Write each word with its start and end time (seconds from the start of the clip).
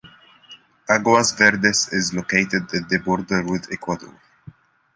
Aguas 0.89 1.31
Verdes 1.37 1.93
is 1.93 2.11
located 2.11 2.63
in 2.73 2.87
the 2.87 2.97
border 3.05 3.43
with 3.43 3.71
Ecuador. 3.71 4.19